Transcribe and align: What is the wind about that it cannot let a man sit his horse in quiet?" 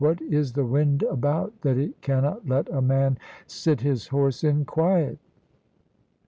What 0.01 0.19
is 0.19 0.53
the 0.53 0.65
wind 0.65 1.03
about 1.03 1.61
that 1.61 1.77
it 1.77 2.01
cannot 2.01 2.47
let 2.49 2.67
a 2.69 2.81
man 2.81 3.19
sit 3.45 3.81
his 3.81 4.07
horse 4.07 4.43
in 4.43 4.65
quiet?" 4.65 5.19